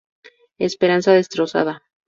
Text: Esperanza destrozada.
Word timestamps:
Esperanza 0.57 1.11
destrozada. 1.13 1.83